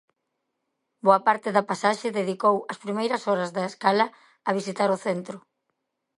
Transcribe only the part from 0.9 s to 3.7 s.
Boa parte da pasaxe dedicou as primeiras horas da